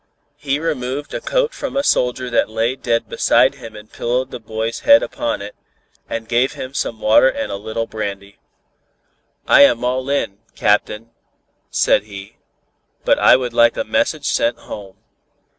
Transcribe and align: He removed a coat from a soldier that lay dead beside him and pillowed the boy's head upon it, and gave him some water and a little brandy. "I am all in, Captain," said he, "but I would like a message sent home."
He 0.37 0.57
removed 0.59 1.13
a 1.13 1.21
coat 1.21 1.53
from 1.53 1.77
a 1.77 1.83
soldier 1.83 2.31
that 2.31 2.49
lay 2.49 2.75
dead 2.75 3.07
beside 3.07 3.53
him 3.53 3.75
and 3.75 3.93
pillowed 3.93 4.31
the 4.31 4.39
boy's 4.39 4.79
head 4.79 5.03
upon 5.03 5.43
it, 5.43 5.53
and 6.09 6.27
gave 6.27 6.53
him 6.53 6.73
some 6.73 6.99
water 7.01 7.29
and 7.29 7.51
a 7.51 7.55
little 7.55 7.85
brandy. 7.85 8.39
"I 9.47 9.61
am 9.61 9.85
all 9.85 10.09
in, 10.09 10.39
Captain," 10.55 11.11
said 11.69 12.05
he, 12.05 12.37
"but 13.05 13.19
I 13.19 13.35
would 13.35 13.53
like 13.53 13.77
a 13.77 13.83
message 13.83 14.25
sent 14.25 14.57
home." 14.57 14.97